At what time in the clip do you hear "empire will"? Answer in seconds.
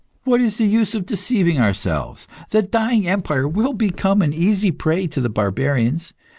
3.07-3.73